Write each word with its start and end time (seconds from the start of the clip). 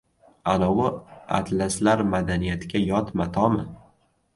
—Anovi 0.53 0.85
atlaslar 1.39 2.03
madaniyatga 2.17 2.87
yot 2.89 3.17
matomi? 3.23 3.73